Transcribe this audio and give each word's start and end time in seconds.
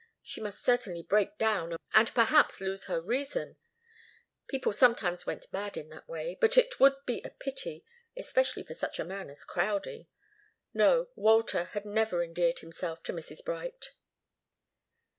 She 0.23 0.41
must 0.41 0.63
certainly 0.63 1.03
break 1.03 1.37
down, 1.37 1.77
and 1.93 2.11
perhaps 2.15 2.59
lose 2.59 2.85
her 2.85 2.99
reason. 2.99 3.57
People 4.47 4.73
sometimes 4.73 5.27
went 5.27 5.53
mad 5.53 5.77
in 5.77 5.89
that 5.89 6.09
way, 6.09 6.39
but 6.41 6.57
it 6.57 6.79
would 6.79 6.95
be 7.05 7.21
a 7.23 7.29
pity 7.29 7.85
especially 8.17 8.63
for 8.63 8.73
such 8.73 8.97
a 8.97 9.05
man 9.05 9.29
as 9.29 9.45
Crowdie. 9.45 10.09
No. 10.73 11.09
Walter 11.15 11.65
had 11.65 11.85
never 11.85 12.23
endeared 12.23 12.61
himself 12.61 13.03
to 13.03 13.13
Mrs. 13.13 13.45
Bright. 13.45 13.91